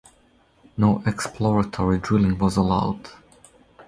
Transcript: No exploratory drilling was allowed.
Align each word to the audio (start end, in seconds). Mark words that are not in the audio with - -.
No 0.77 1.03
exploratory 1.05 1.99
drilling 1.99 2.39
was 2.39 2.57
allowed. 2.57 3.07